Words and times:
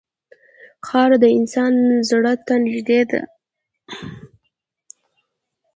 خاوره 0.87 1.17
د 1.23 1.25
انسان 1.37 1.73
زړه 2.09 2.33
ته 2.45 2.53
نږدې 2.63 3.01
ده. 3.11 3.21